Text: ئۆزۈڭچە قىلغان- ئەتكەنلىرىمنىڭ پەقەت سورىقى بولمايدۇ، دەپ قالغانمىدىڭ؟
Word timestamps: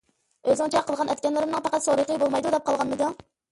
ئۆزۈڭچە 0.47 0.81
قىلغان- 0.87 1.11
ئەتكەنلىرىمنىڭ 1.15 1.63
پەقەت 1.69 1.87
سورىقى 1.89 2.19
بولمايدۇ، 2.25 2.57
دەپ 2.59 2.69
قالغانمىدىڭ؟ 2.73 3.19